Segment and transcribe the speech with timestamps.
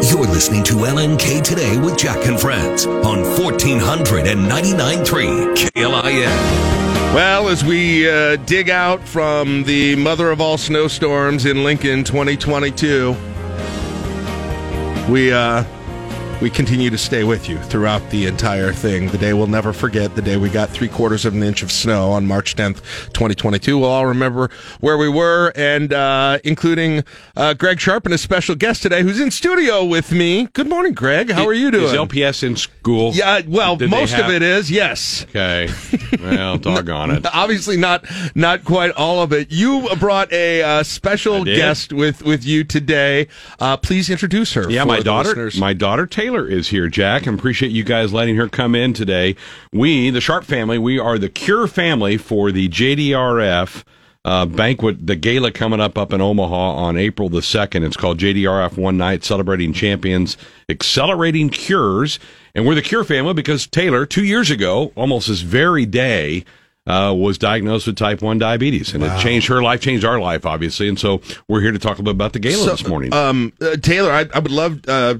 [0.00, 6.28] You're listening to LNK Today with Jack and Friends on 1499.3 KLIN.
[7.14, 13.16] Well, as we uh, dig out from the mother of all snowstorms in Lincoln 2022,
[15.10, 15.64] we uh,
[16.40, 19.08] we continue to stay with you throughout the entire thing.
[19.08, 21.72] The day we'll never forget, the day we got three quarters of an inch of
[21.72, 22.76] snow on March 10th,
[23.12, 23.76] 2022.
[23.76, 24.48] We'll all remember
[24.78, 27.02] where we were, and uh, including
[27.36, 30.46] uh, Greg Sharp and a special guest today who's in studio with me.
[30.52, 31.30] Good morning, Greg.
[31.32, 31.86] How are you doing?
[31.86, 33.10] Is LPS in school?
[33.14, 35.24] Yeah, well, Did most have- of it is, yes.
[35.30, 35.68] Okay.
[36.22, 37.26] Well, doggone it.
[37.34, 38.04] Obviously, not
[38.36, 39.50] not quite all of it.
[39.50, 43.26] You brought a uh, special guest with with you today.
[43.58, 44.70] Uh, please introduce her.
[44.70, 47.26] Yeah, for my the daughter, my daughter Taylor is here, Jack.
[47.26, 49.36] I appreciate you guys letting her come in today.
[49.72, 53.84] We, the Sharp family, we are the Cure family for the JDRF
[54.24, 57.84] uh, banquet, the gala coming up up in Omaha on April the 2nd.
[57.84, 60.36] It's called JDRF One Night Celebrating Champions,
[60.68, 62.18] Accelerating Cures.
[62.54, 66.44] And we're the Cure family because Taylor, two years ago, almost this very day,
[66.88, 68.94] uh, was diagnosed with type 1 diabetes.
[68.94, 70.88] And it changed her life, changed our life, obviously.
[70.88, 73.12] And so we're here to talk a little bit about the gala So, this morning.
[73.12, 75.14] Um, uh, Taylor, I, I would love uh,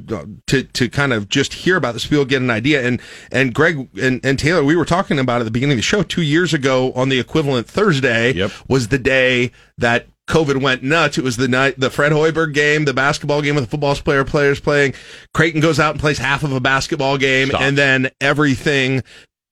[0.46, 2.06] to to kind of just hear about this.
[2.06, 5.44] People get an idea, and and Greg and, and Taylor, we were talking about at
[5.44, 8.50] the beginning of the show two years ago on the equivalent Thursday Yep.
[8.68, 10.06] was the day that.
[10.28, 11.16] COVID went nuts.
[11.16, 14.26] It was the night, the Fred Hoiberg game, the basketball game with the football player
[14.26, 14.92] players playing.
[15.32, 17.62] Creighton goes out and plays half of a basketball game, Stop.
[17.62, 19.02] and then everything,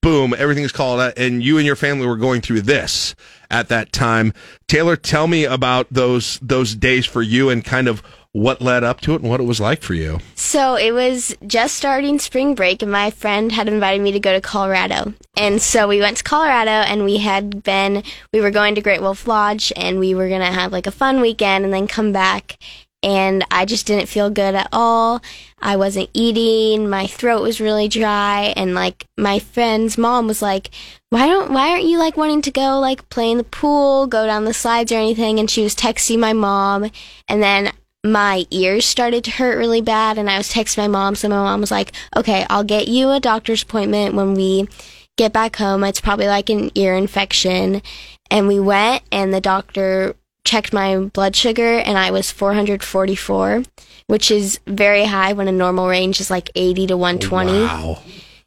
[0.02, 1.14] boom, everything is called out.
[1.16, 3.14] And you and your family were going through this
[3.50, 4.32] at that time.
[4.68, 8.02] Taylor, tell me about those those days for you and kind of
[8.36, 10.20] what led up to it and what it was like for you.
[10.34, 14.34] So it was just starting spring break, and my friend had invited me to go
[14.34, 15.14] to Colorado.
[15.38, 18.02] And so we went to Colorado, and we had been,
[18.34, 20.90] we were going to Great Wolf Lodge, and we were going to have like a
[20.90, 22.58] fun weekend and then come back.
[23.06, 25.22] And I just didn't feel good at all.
[25.62, 26.90] I wasn't eating.
[26.90, 28.52] My throat was really dry.
[28.56, 30.70] And like my friend's mom was like,
[31.10, 34.26] why don't, why aren't you like wanting to go like play in the pool, go
[34.26, 35.38] down the slides or anything?
[35.38, 36.90] And she was texting my mom.
[37.28, 37.72] And then
[38.04, 41.36] my ears started to hurt really bad and I was texting my mom so my
[41.36, 44.68] mom was like, "Okay, I'll get you a doctor's appointment when we
[45.16, 45.84] get back home.
[45.84, 47.82] It's probably like an ear infection."
[48.30, 53.64] And we went and the doctor checked my blood sugar and I was 444,
[54.06, 57.52] which is very high when a normal range is like 80 to 120.
[57.64, 57.98] Wow.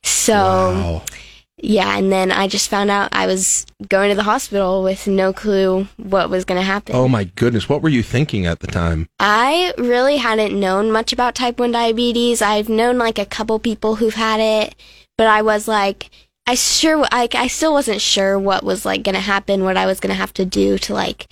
[0.04, 1.02] So, Wow.
[1.58, 5.34] yeah, and then I just found out I was going to the hospital with no
[5.34, 6.96] clue what was going to happen.
[6.96, 7.68] Oh my goodness.
[7.70, 9.08] What were you thinking at the time?
[9.20, 12.42] I really hadn't known much about type 1 diabetes.
[12.42, 14.74] I've known like a couple people who've had it,
[15.18, 16.10] but I was like,
[16.48, 19.86] I sure, like, I still wasn't sure what was like going to happen, what I
[19.86, 21.28] was going to have to do to like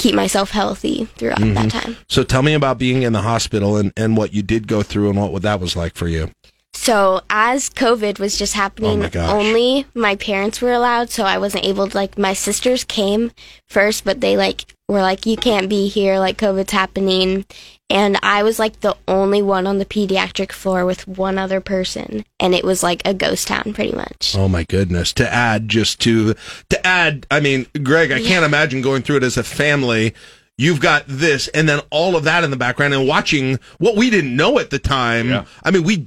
[0.00, 1.68] keep myself healthy throughout that mm-hmm.
[1.68, 1.96] time.
[2.08, 5.10] So tell me about being in the hospital and, and what you did go through
[5.10, 6.30] and what that was like for you.
[6.72, 11.36] So as COVID was just happening, Oh my only my parents were allowed, so I
[11.36, 13.32] wasn't able to like my sisters came
[13.66, 17.44] first, but they like were like you can't be here like COVID's happening.
[17.88, 22.24] And I was like the only one on the pediatric floor with one other person,
[22.38, 24.36] and it was like a ghost town pretty much.
[24.36, 25.12] Oh my goodness.
[25.14, 26.34] To add just to
[26.68, 30.14] to add, I mean, Greg, I can't imagine going through it as a family.
[30.60, 34.10] You've got this and then all of that in the background and watching what we
[34.10, 35.30] didn't know at the time.
[35.30, 35.46] Yeah.
[35.64, 36.06] I mean, we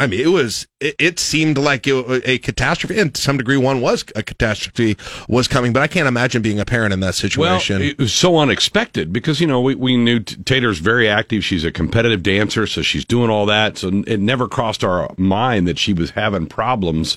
[0.00, 3.56] I mean, it was it, it seemed like it, a catastrophe and to some degree
[3.56, 4.96] one was a catastrophe
[5.28, 7.78] was coming, but I can't imagine being a parent in that situation.
[7.78, 11.44] Well, it was so unexpected because you know we, we knew Tater's very active.
[11.44, 13.78] She's a competitive dancer, so she's doing all that.
[13.78, 17.16] So it never crossed our mind that she was having problems,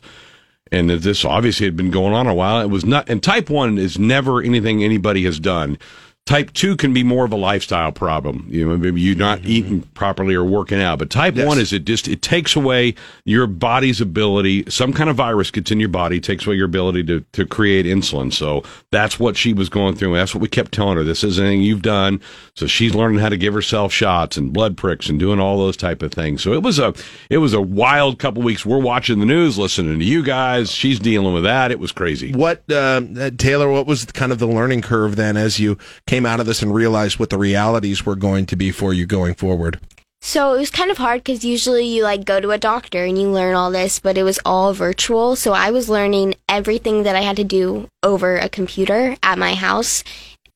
[0.72, 2.62] and that this obviously had been going on a while.
[2.62, 3.10] It was not.
[3.10, 5.80] And type one is never anything anybody has done.
[6.28, 8.46] Type two can be more of a lifestyle problem.
[8.48, 11.00] You know, maybe you're not eating properly or working out.
[11.00, 11.48] But type Yes.
[11.48, 12.94] one is it just it takes away
[13.26, 14.64] your body's ability.
[14.70, 17.88] Some kind of virus gets in your body, takes away your ability to to create
[17.88, 18.32] insulin.
[18.32, 20.14] So that's what she was going through.
[20.14, 21.04] That's what we kept telling her.
[21.04, 22.22] This isn't anything you've done.
[22.56, 25.76] So she's learning how to give herself shots and blood pricks and doing all those
[25.76, 26.44] type of things.
[26.44, 26.94] So it was a
[27.32, 28.64] it was a wild couple weeks.
[28.64, 30.72] We're watching the news, listening to you guys.
[30.72, 31.72] She's dealing with that.
[31.72, 32.32] It was crazy.
[32.32, 33.02] what uh,
[33.38, 33.70] Taylor?
[33.70, 35.78] What was kind of the learning curve then as you
[36.12, 39.06] came out of this and realized what the realities were going to be for you
[39.06, 39.80] going forward?
[40.20, 43.18] So it was kind of hard because usually you like go to a doctor and
[43.18, 45.38] you learn all this, but it was all virtual.
[45.38, 49.54] So I was learning everything that I had to do over a computer at my
[49.54, 50.04] house.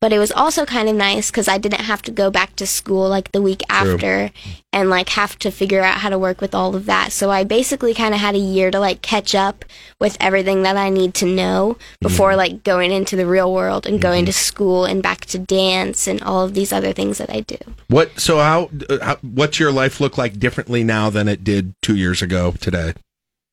[0.05, 2.67] But it was also kind of nice because I didn't have to go back to
[2.67, 4.29] school like the week after
[4.71, 7.11] and like have to figure out how to work with all of that.
[7.11, 9.65] So I basically kind of had a year to like catch up
[9.99, 12.37] with everything that I need to know before Mm-hmm.
[12.37, 16.21] like going into the real world and going to school and back to dance and
[16.21, 17.57] all of these other things that I do.
[17.87, 18.19] What?
[18.19, 19.15] So how, uh, how?
[19.23, 22.93] What's your life look like differently now than it did two years ago today?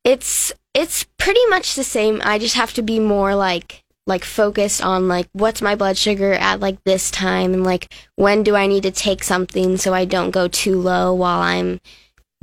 [0.05, 2.21] It's it's pretty much the same.
[2.25, 6.33] I just have to be more like like focused on like what's my blood sugar
[6.33, 10.05] at like this time and like when do I need to take something so I
[10.05, 11.81] don't go too low while I'm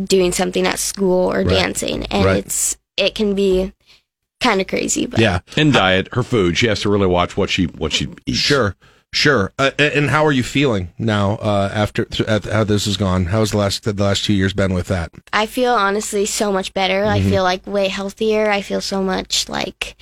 [0.01, 2.05] doing something at school or dancing.
[2.05, 2.37] And Right.
[2.37, 3.73] it's it can be
[4.41, 6.57] kind of crazy, but Yeah, And diet, her food.
[6.57, 8.37] She has to really watch what she what she eats.
[8.37, 8.77] sure,
[9.11, 9.51] sure.
[9.59, 13.25] Uh, and how are you feeling now uh, after th- how this has gone?
[13.25, 15.11] How's the last the last two years been with that?
[15.33, 17.03] I feel honestly so much better.
[17.03, 18.49] I feel like way healthier.
[18.49, 19.97] I feel so much like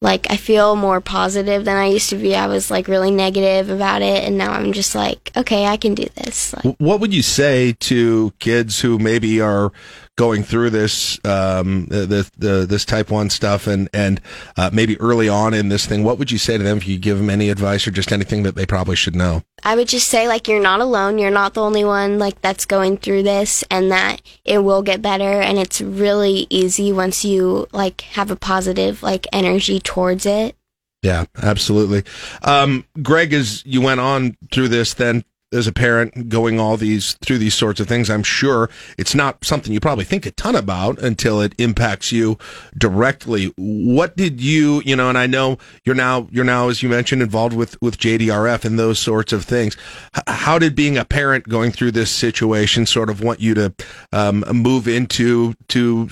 [0.00, 2.36] like I feel more positive than I used to be.
[2.36, 5.94] I was like really negative about it and now I'm just like, okay, I can
[5.94, 6.54] do this.
[6.54, 9.72] Like What would you say to kids who maybe are
[10.18, 14.20] going through this um, the, the this type one stuff and and
[14.56, 16.02] uh, maybe early on in this thing?
[16.04, 18.42] What would you say to them if you give them any advice or just anything
[18.42, 19.44] that they probably should know?
[19.62, 21.18] I would just say like you're not alone.
[21.18, 25.00] You're not the only one like that's going through this and that it will get
[25.00, 30.56] better and it's really easy once you like have a positive like energy towards it.
[31.00, 32.02] Yeah, absolutely.
[32.42, 37.14] Um, Greg, as you went on through this, then as a parent going all these
[37.14, 38.68] through these sorts of things, I'm sure
[38.98, 42.38] it's not something you probably think a ton about until it impacts you
[42.76, 43.52] directly.
[43.56, 47.22] What did you, you know, and I know you're now you're now, as you mentioned,
[47.22, 49.76] involved with with JDRF and those sorts of things.
[50.16, 53.74] H- how did being a parent going through this situation sort of want you to
[54.12, 56.08] um, move into to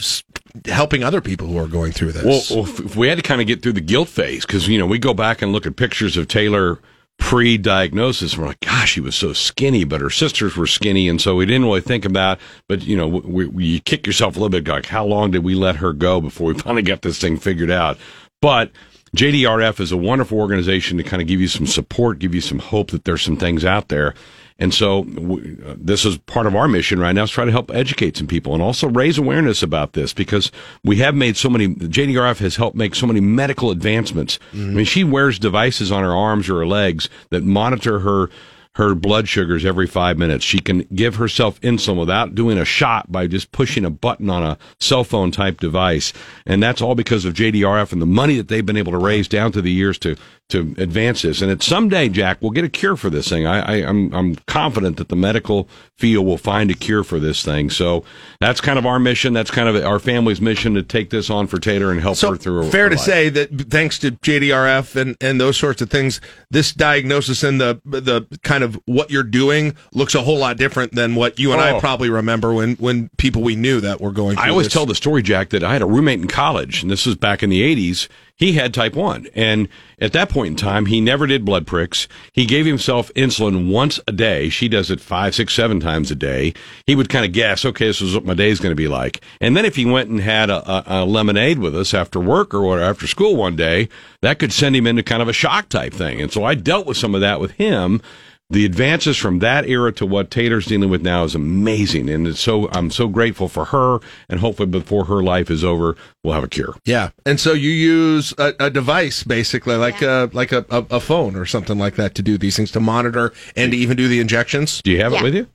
[0.65, 2.51] helping other people who are going through this?
[2.51, 4.87] Well, if we had to kind of get through the guilt phase, because you know
[4.87, 6.79] we go back and look at pictures of Taylor
[7.19, 11.37] pre-diagnosis, we're like, "Gosh, she was so skinny," but her sisters were skinny, and so
[11.37, 12.39] we didn't really think about.
[12.69, 15.45] But you know, we, we, you kick yourself a little bit, like, how long did
[15.45, 17.99] we let her go before we finally got this thing figured out?
[18.41, 18.71] But
[19.17, 22.59] JDRF is a wonderful organization to kind of give you some support, give you some
[22.59, 24.15] hope that there's some things out there.
[24.59, 27.51] And so w- uh, this is part of our mission right now is try to
[27.51, 30.51] help educate some people and also raise awareness about this because
[30.83, 34.39] we have made so many, JDRF has helped make so many medical advancements.
[34.55, 38.31] I mean, she wears devices on her arms or her legs that monitor her
[38.77, 40.45] her blood sugars every five minutes.
[40.45, 44.43] She can give herself insulin without doing a shot by just pushing a button on
[44.43, 46.13] a cell phone type device.
[46.45, 49.29] And that's all because of JDRF and the money that they've been able to raise
[49.29, 50.17] down through the years to,
[50.51, 51.41] to advance this.
[51.41, 53.47] And it's someday, Jack, we'll get a cure for this thing.
[53.47, 57.43] I, I, I'm, I'm confident that the medical field will find a cure for this
[57.43, 57.71] thing.
[57.71, 58.05] So
[58.41, 59.33] that's kind of our mission.
[59.33, 62.33] That's kind of our family's mission to take this on for Taylor and help So
[62.33, 63.05] her through fair her to life.
[63.07, 66.21] say that thanks to JDRF and, and those sorts of things,
[66.51, 70.93] this diagnosis and the the kind of what you're doing looks a whole lot different
[70.95, 71.81] than what you and I Oh.
[71.81, 74.37] probably remember when when people we knew that were going.
[74.37, 74.73] through I always this.
[74.75, 77.43] tell the story, Jack, that I had a roommate in college, and this was back
[77.43, 78.09] in the 80s.
[78.39, 79.29] He had type 1.
[79.35, 79.67] And
[79.99, 82.07] at that point in time, he never did blood pricks.
[82.35, 84.51] He gave himself insulin once a day.
[84.51, 86.53] She does it five, six, seven times a day.
[86.87, 88.89] He would kind of guess, okay, this is what my day is going to be
[88.89, 89.23] like.
[89.41, 92.53] And then if he went and had a, a, a lemonade with us after work
[92.53, 93.89] or after school one day,
[94.21, 96.21] that could send him into kind of a shock type thing.
[96.21, 98.03] And so I dealt with some of that with him
[98.49, 102.39] the advances from that era to what Taylor's dealing with now is amazing, and it's
[102.41, 103.99] so I'm so grateful for her,
[104.29, 106.77] and hopefully before her life is over, we'll have a cure.
[106.85, 111.01] Yeah, and so you use a, a device basically, like a like a, a, a
[111.01, 114.07] phone or something like that, to do these things, to monitor and to even do
[114.07, 114.81] the injections.
[114.83, 115.19] Do you have Yeah.
[115.21, 115.47] it with you?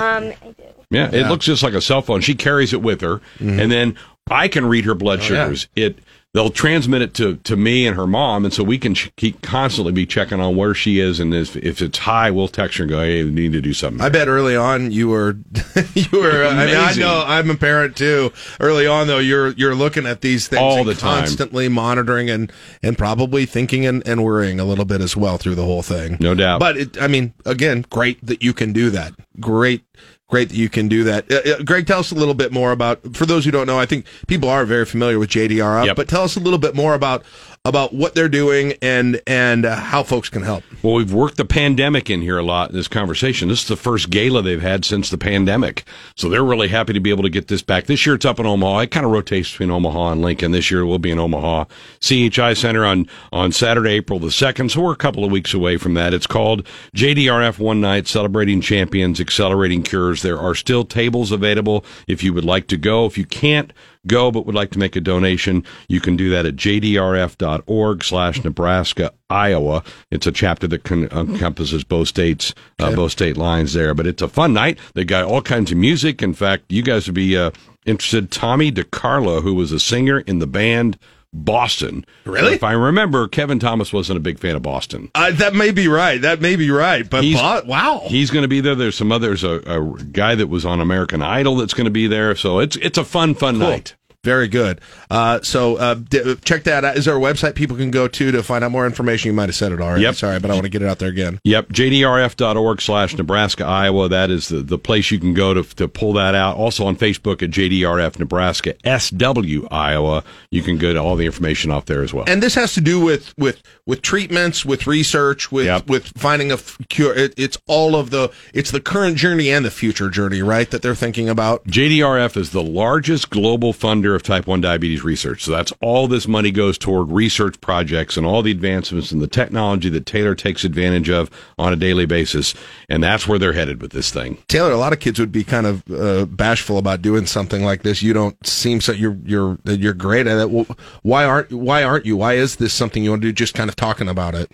[0.00, 0.64] Um I do.
[0.92, 2.20] Yeah, it looks just like a cell phone.
[2.20, 3.96] She carries it with her, and then
[4.28, 5.32] I can read her blood Mm-hmm.
[5.34, 5.44] Oh, yeah.
[5.44, 5.68] sugars.
[5.76, 5.98] It
[6.32, 9.42] they'll transmit it to, to me and her mom, and so we can ch- keep
[9.42, 12.84] constantly be checking on where she is, and if, if it's high, we'll text her
[12.84, 15.36] and go, "Hey, we need to do something." I bet early on you were
[15.94, 16.44] you were.
[16.46, 18.32] I mean, I know I'm a parent too.
[18.60, 21.20] Early on though, you're you're looking at these things All the time.
[21.20, 25.56] constantly monitoring and and probably thinking and, and worrying a little bit as well through
[25.56, 26.16] the whole thing.
[26.20, 26.60] No doubt.
[26.60, 29.12] But it, I mean, again, great that you can do that.
[29.40, 29.84] Great.
[30.30, 31.30] Great that you can do that.
[31.30, 33.16] Uh, uh, Greg, tell us a little bit more about.
[33.16, 35.96] For those who don't know, I think people are very familiar with JDRF, Yep.
[35.96, 37.24] but tell us a little bit more about
[37.66, 40.64] about what they're doing and and uh, how folks can help.
[40.82, 43.48] Well, we've worked the pandemic in here a lot in this conversation.
[43.48, 45.84] This is the first gala they've had since the pandemic.
[46.16, 47.84] So they're really happy to be able to get this back.
[47.84, 48.78] This year it's up in Omaha.
[48.78, 50.52] It kind of rotates between Omaha and Lincoln.
[50.52, 51.66] This year we'll be in Omaha.
[52.00, 54.70] CHI Center on, on Saturday, April the 2nd.
[54.70, 56.14] So we're a couple of weeks away from that.
[56.14, 60.22] It's called JDRF One Night Celebrating Champions, Accelerating Cures.
[60.22, 63.04] There are still tables available if you would like to go.
[63.04, 63.70] If you can't
[64.06, 68.42] go but would like to make a donation, you can do that at jdrf.org slash
[68.44, 69.82] Nebraska, Iowa.
[70.10, 73.94] It's a chapter that con- encompasses both states, uh, both state lines there.
[73.94, 74.78] But it's a fun night.
[74.94, 76.22] They got all kinds of music.
[76.22, 77.50] In fact, you guys would be uh,
[77.86, 78.30] interested.
[78.30, 80.98] Tommy DeCarlo, who was a singer in the band
[81.32, 82.04] Boston.
[82.24, 82.54] Really?
[82.54, 85.10] If I remember, Kevin Thomas wasn't a big fan of Boston.
[85.14, 86.20] Uh, that may be right.
[86.20, 87.08] That may be right.
[87.08, 88.02] But He's- Bo- wow.
[88.06, 88.74] He's going to be there.
[88.74, 89.44] There's some others.
[89.44, 92.34] A, a guy that was on American Idol that's going to be there.
[92.34, 93.94] So it's it's a fun, fun night.
[94.22, 94.82] Very good.
[95.10, 96.98] Uh, so uh, d- check that out.
[96.98, 99.28] Is there a website people can go to to find out more information?
[99.28, 100.02] You might have said it already.
[100.02, 100.14] Yep.
[100.16, 101.40] Sorry, but I want to get it out there again.
[101.44, 104.10] Yep, jdrf.org slash Nebraska, Iowa.
[104.10, 106.58] That is the, the place you can go to, to pull that out.
[106.58, 110.22] Also on Facebook at JDRF Nebraska SW Iowa.
[110.50, 112.26] You can get all the information off there as well.
[112.28, 115.88] And this has to do with with with treatments, with research, with Yep.
[115.88, 117.14] with finding a f- cure.
[117.14, 118.30] It, it's all of the.
[118.52, 120.70] It's the current journey and the future journey, right?
[120.70, 121.64] That they're thinking about.
[121.64, 125.44] JDRF is the largest global funder of type 1 diabetes research.
[125.44, 129.26] So that's all this money goes toward research projects and all the advancements in the
[129.26, 132.54] technology that Taylor takes advantage of on a daily basis.
[132.88, 134.38] And that's where they're headed with this thing.
[134.48, 137.82] Taylor, a lot of kids would be kind of uh, bashful about doing something like
[137.82, 138.02] this.
[138.02, 138.92] You don't seem so.
[138.92, 140.50] You're you're you're great at it.
[140.50, 140.66] Well,
[141.02, 142.16] why aren't Why aren't you?
[142.16, 143.32] Why is this something you want to do?
[143.32, 144.50] Just kind of talking about it.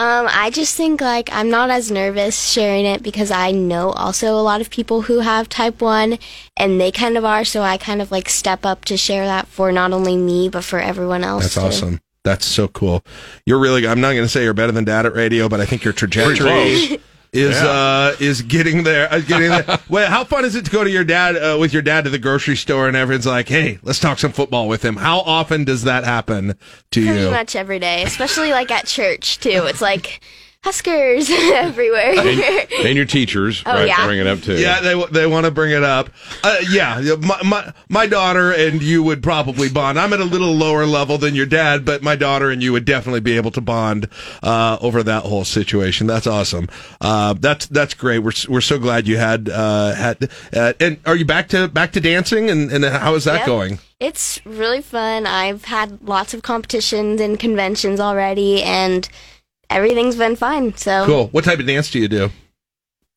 [0.00, 4.34] Um, I just think like I'm not as nervous sharing it because I know also
[4.34, 6.18] a lot of people who have type 1
[6.56, 9.46] and they kind of are, so I kind of like step up to share that
[9.46, 11.42] for not only me but for everyone else.
[11.42, 11.60] That's too.
[11.60, 12.00] awesome.
[12.24, 13.04] That's so cool.
[13.44, 13.86] You're really.
[13.86, 15.92] I'm not going to say you're better than dad at radio, but I think your
[15.92, 16.98] trajectory
[17.32, 17.44] close.
[17.56, 19.12] is uh is getting there.
[19.12, 19.78] Uh, getting there.
[19.88, 22.10] Wait, how fun is it to go to your dad uh, with your dad to
[22.10, 25.64] the grocery store and everyone's like, "Hey, let's talk some football with him." How often
[25.64, 26.56] does that happen
[26.90, 27.30] to Pretty you?
[27.30, 29.62] much every day, especially like at church too.
[29.66, 30.20] It's like
[30.62, 32.12] Huskers everywhere.
[32.84, 34.04] And your teachers, Oh, right, yeah.
[34.06, 34.58] bring it up too.
[34.60, 36.10] Yeah, they they want to bring it up.
[36.44, 39.98] Uh, yeah, my, my my daughter and you would probably bond.
[39.98, 42.84] I'm at a little lower level than your dad, but my daughter and you would
[42.84, 44.06] definitely be able to bond
[44.42, 46.06] uh, over that whole situation.
[46.06, 46.68] That's awesome.
[47.00, 48.18] Uh, that's that's great.
[48.18, 50.30] We're we're so glad you had uh, had.
[50.54, 52.50] Uh, and are you back to back to dancing?
[52.50, 53.46] And and how is that Yep.
[53.46, 53.78] going?
[53.98, 55.26] It's really fun.
[55.26, 59.08] I've had lots of competitions and conventions already, and
[59.70, 60.76] everything's been fine.
[60.76, 61.26] So Cool.
[61.28, 62.30] What type of dance do you do?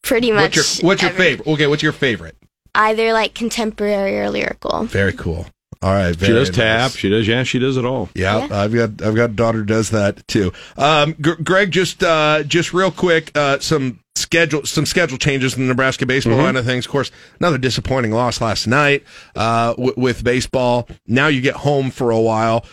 [0.04, 0.56] pretty much.
[0.58, 1.48] What's your what's your favorite?
[1.48, 2.36] Okay, what's your favorite?
[2.76, 4.84] Either like contemporary or lyrical.
[4.86, 5.46] Very cool.
[5.82, 6.14] All right.
[6.14, 6.92] She very does tap.
[6.92, 8.10] She does, yeah, she does it all.
[8.16, 8.62] Yeah, Yeah.
[8.62, 10.52] I've got I've got a daughter does that too.
[10.78, 15.64] Um, G- Greg, just uh, just real quick, uh, some schedule some schedule changes in
[15.64, 16.86] the Nebraska baseball line of things.
[16.86, 19.04] Of course, another disappointing loss last night
[19.36, 20.88] uh, w- with baseball.
[21.08, 22.66] Now you get home for a while.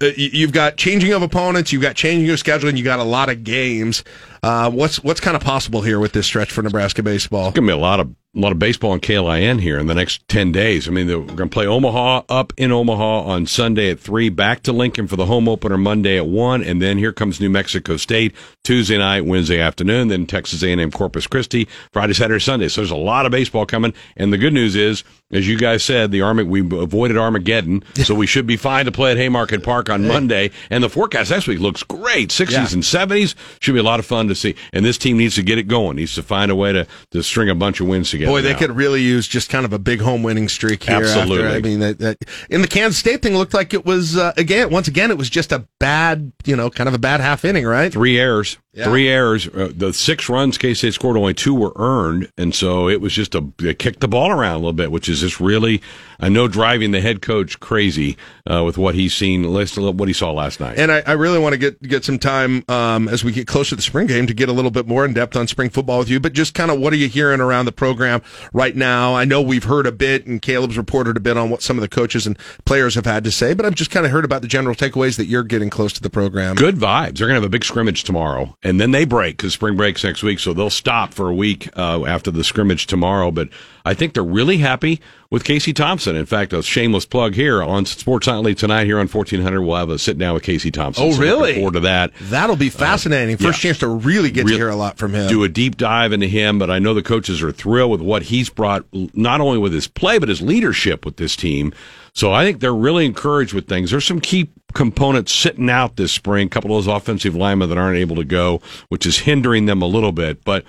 [0.00, 3.04] Uh, You've got changing of opponents, you've got changing of schedule, and you got a
[3.04, 4.04] lot of games.
[4.42, 7.48] Uh, what's what's kind of possible here with this stretch for Nebraska baseball?
[7.48, 9.94] It's gonna be a lot of a lot of baseball on KLIN here in the
[9.94, 10.86] next ten days.
[10.86, 14.72] I mean, we're gonna play Omaha up in Omaha on Sunday at three, back to
[14.72, 18.34] Lincoln for the home opener Monday at one, and then here comes New Mexico State
[18.62, 22.68] Tuesday night, Wednesday afternoon, then Texas A&M Corpus Christi Friday, Saturday, Sunday.
[22.68, 25.02] So there's a lot of baseball coming, and the good news is,
[25.32, 28.92] as you guys said, the Army we avoided Armageddon, so we should be fine to
[28.92, 30.50] play at Haymarket Park on Monday.
[30.68, 32.74] And the forecast next week looks great, sixties Yeah.
[32.74, 34.54] and seventies should be a lot of fun to see.
[34.74, 37.22] And this team needs to get it going, needs to find a way to to
[37.22, 38.25] string a bunch of wins together.
[38.26, 40.96] Boy, they could really use just kind of a big home winning streak here.
[40.96, 41.46] after- Absolutely.
[41.56, 42.18] I mean, that, that
[42.50, 45.30] in the Kansas State thing looked like it was uh, again, once again, it was
[45.30, 47.92] just a bad, you know, kind of a bad half inning, right?
[47.92, 48.58] Three errors.
[48.76, 48.84] Yeah.
[48.84, 49.48] Three errors.
[49.48, 53.14] Uh, the six runs K State scored, only two were earned, and so it was
[53.14, 55.80] just a they kicked the ball around a little bit, which is just really,
[56.20, 58.18] I know, driving the head coach crazy
[58.50, 60.78] uh, with what he's seen, what he saw last night.
[60.78, 63.70] And I, I really want to get get some time um, as we get closer
[63.70, 66.00] to the spring game to get a little bit more in depth on spring football
[66.00, 66.20] with you.
[66.20, 68.20] But just kind of what are you hearing around the program
[68.52, 69.14] right now?
[69.14, 71.80] I know we've heard a bit, and Caleb's reported a bit on what some of
[71.80, 73.54] the coaches and players have had to say.
[73.54, 76.02] But I've just kind of heard about the general takeaways that you're getting close to
[76.02, 76.56] the program.
[76.56, 77.16] Good vibes.
[77.18, 80.02] They're going to have a big scrimmage tomorrow, and then they break because spring breaks
[80.02, 83.30] next week, so they'll stop for a week uh, after the scrimmage tomorrow.
[83.30, 83.48] But
[83.84, 86.16] I think they're really happy with Casey Thompson.
[86.16, 89.62] In fact, a shameless plug here on Sports Nightly tonight here on 1400.
[89.62, 91.04] We'll have a sit down with Casey Thompson.
[91.04, 91.54] Oh, So really?
[91.54, 92.12] forward to that.
[92.22, 93.36] That'll be fascinating.
[93.36, 93.68] First yeah.
[93.68, 95.28] chance to really get Real- to hear a lot from him.
[95.28, 98.24] do a deep dive into him, but I know the coaches are thrilled with what
[98.24, 101.72] he's brought, not only with his play, but his leadership with this team.
[102.16, 103.90] So I think they're really encouraged with things.
[103.90, 107.76] There's some key components sitting out this spring, a couple of those offensive linemen that
[107.76, 110.42] aren't able to go, which is hindering them a little bit.
[110.42, 110.64] But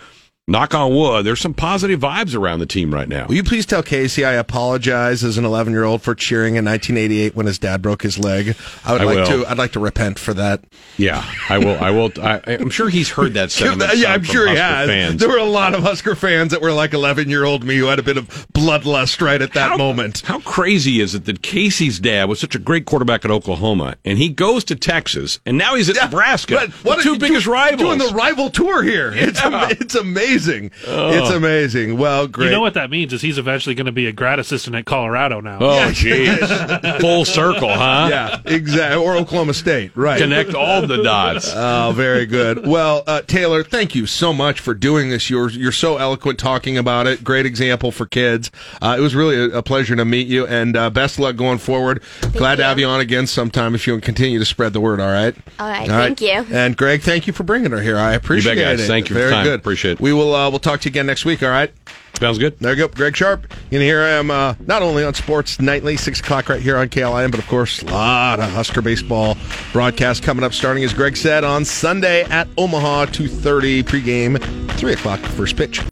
[0.50, 3.26] knock on wood, there's some positive vibes around the team right now.
[3.28, 6.64] Will you please tell Casey I apologize as an 11 year old for cheering in
[6.64, 8.56] 1988 when his dad broke his leg?
[8.86, 9.44] I would I like will.
[9.44, 9.46] to.
[9.52, 10.64] I'd like to repent for that.
[10.96, 11.78] Yeah, I will.
[11.78, 12.12] I will.
[12.22, 13.98] I, I'm sure he's heard that sentiment.
[13.98, 14.88] yeah, I'm sure he Husker has.
[14.88, 15.20] Fans.
[15.20, 17.88] There were a lot of Husker fans that were like 11 year old me who
[17.88, 20.22] had a bit of bloodlust right at that how, moment.
[20.22, 24.18] How crazy is it that Casey's dad was such a great quarterback at Oklahoma, and
[24.18, 27.82] he goes to Texas, and now he's at Nebraska, But the two biggest do- rivals.
[27.82, 29.12] Doing the rival tour here.
[29.14, 30.37] It's, it's amazing.
[30.46, 31.98] It's amazing.
[31.98, 32.46] Well, great.
[32.46, 34.86] You know what that means is he's eventually going to be a grad assistant at
[34.86, 35.58] Colorado now.
[35.60, 38.08] oh, jeez, full circle, huh?
[38.10, 39.04] Yeah, exactly.
[39.04, 40.20] Or Oklahoma State, right?
[40.20, 41.54] Connect all the dots.
[41.78, 42.66] Oh, very good.
[42.68, 45.30] Well, uh, Taylor, thank you so much for doing this.
[45.30, 47.24] You're you're so eloquent talking about it.
[47.24, 48.52] Great example for kids.
[48.82, 51.58] Uh, it was really a, a pleasure to meet you, and uh, best luck going
[51.58, 52.02] forward.
[52.34, 55.00] Glad to have you on again sometime if you continue to spread the word.
[55.00, 55.36] All right.
[55.60, 56.46] All right, thank you.
[56.52, 57.98] And Greg, thank you for bringing her here.
[57.98, 58.82] I appreciate guys.
[58.82, 58.88] it.
[58.88, 59.46] Thank you for Very the time.
[59.46, 59.60] good.
[59.60, 60.00] Appreciate it.
[60.00, 60.27] We will.
[60.34, 61.44] Uh, we'll talk to you again next week.
[61.44, 61.72] All right.
[62.20, 62.58] Sounds good.
[62.60, 63.52] There you go, Greg Sharp.
[63.72, 66.90] And here I am, uh, not only on Sports Nightly, 6 o'clock right here on
[66.90, 69.38] KLIN, but of course, a lot of Husker baseball
[69.72, 75.20] broadcast coming up, starting, as Greg said, on Sunday at Omaha, 2.30 pregame, 3 o'clock
[75.20, 75.80] first pitch.